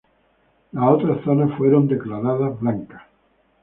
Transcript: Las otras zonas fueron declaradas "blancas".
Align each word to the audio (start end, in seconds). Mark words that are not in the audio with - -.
Las 0.71 0.93
otras 0.95 1.23
zonas 1.23 1.55
fueron 1.59 1.87
declaradas 1.87 2.59
"blancas". 2.59 3.03